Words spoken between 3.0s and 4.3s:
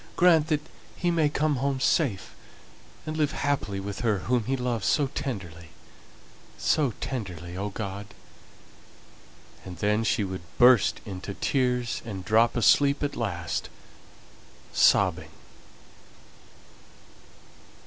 and live happily with her